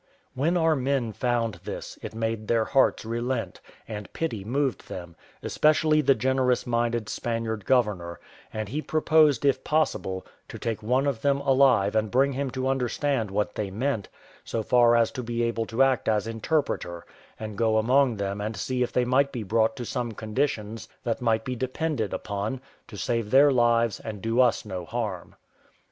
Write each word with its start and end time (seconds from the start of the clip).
When 0.33 0.57
our 0.57 0.75
men 0.75 1.13
found 1.13 1.59
this, 1.63 1.99
it 2.01 2.15
made 2.15 2.47
their 2.47 2.65
hearts 2.65 3.05
relent, 3.05 3.61
and 3.87 4.11
pity 4.13 4.43
moved 4.43 4.89
them, 4.89 5.15
especially 5.43 6.01
the 6.01 6.15
generous 6.15 6.65
minded 6.65 7.07
Spaniard 7.07 7.65
governor; 7.65 8.19
and 8.51 8.69
he 8.69 8.81
proposed, 8.81 9.45
if 9.45 9.63
possible, 9.63 10.25
to 10.47 10.57
take 10.57 10.81
one 10.81 11.05
of 11.05 11.21
them 11.21 11.39
alive 11.41 11.95
and 11.95 12.09
bring 12.09 12.33
him 12.33 12.49
to 12.49 12.67
understand 12.67 13.29
what 13.29 13.53
they 13.53 13.69
meant, 13.69 14.09
so 14.43 14.63
far 14.63 14.95
as 14.95 15.11
to 15.11 15.21
be 15.21 15.43
able 15.43 15.67
to 15.67 15.83
act 15.83 16.09
as 16.09 16.25
interpreter, 16.25 17.05
and 17.39 17.55
go 17.55 17.77
among 17.77 18.17
them 18.17 18.41
and 18.41 18.57
see 18.57 18.81
if 18.81 18.91
they 18.91 19.05
might 19.05 19.31
be 19.31 19.43
brought 19.43 19.75
to 19.75 19.85
some 19.85 20.13
conditions 20.13 20.87
that 21.03 21.21
might 21.21 21.45
be 21.45 21.55
depended 21.55 22.11
upon, 22.11 22.59
to 22.87 22.97
save 22.97 23.29
their 23.29 23.51
lives 23.51 23.99
and 23.99 24.23
do 24.23 24.39
us 24.41 24.65
no 24.65 24.83
harm. 24.83 25.35